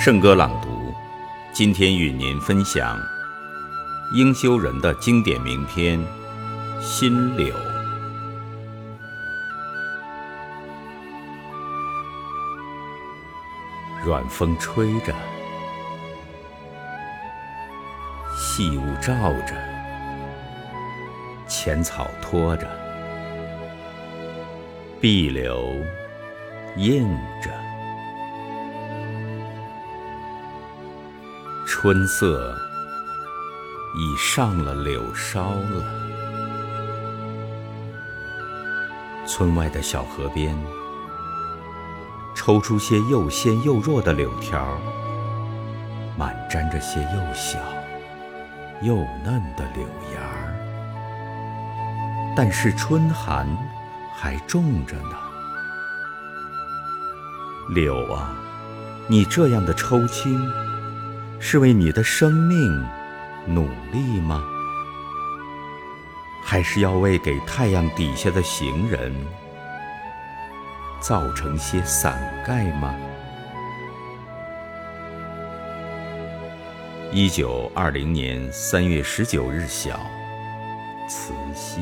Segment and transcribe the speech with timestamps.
[0.00, 0.94] 圣歌朗读，
[1.52, 2.96] 今天与您分享
[4.14, 5.98] 英修人的经典名篇
[6.80, 7.48] 《新柳》。
[14.06, 15.12] 软风吹着，
[18.36, 19.54] 细雾罩着，
[21.48, 22.68] 浅草拖着，
[25.00, 25.74] 碧柳
[26.76, 27.02] 映
[27.42, 27.57] 着。
[31.70, 32.56] 春色
[33.94, 35.84] 已上了柳梢了，
[39.26, 40.58] 村外的小河边，
[42.34, 44.78] 抽出些又鲜又弱的柳条，
[46.16, 47.58] 满沾着些又小
[48.80, 50.54] 又嫩的柳芽儿。
[52.34, 53.46] 但是春寒
[54.16, 55.18] 还种着呢，
[57.68, 58.34] 柳啊，
[59.06, 60.50] 你这样的抽青。
[61.40, 62.86] 是为你的生命
[63.46, 64.44] 努力吗？
[66.44, 69.14] 还是要为给太阳底下的行人
[71.00, 72.94] 造成些伞盖吗？
[77.12, 79.98] 一九二零年三月十九日晓，
[81.08, 81.80] 慈溪。